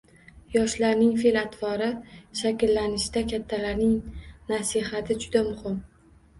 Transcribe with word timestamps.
Yoshlarning 0.53 1.11
fe’l- 1.23 1.37
atvori 1.41 1.91
shakllanishida 2.41 3.25
kattalarning 3.35 3.95
nasihati 4.55 5.23
juda 5.23 5.47
muhim. 5.55 5.81